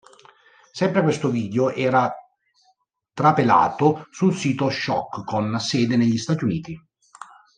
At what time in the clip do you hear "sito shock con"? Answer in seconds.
4.33-5.59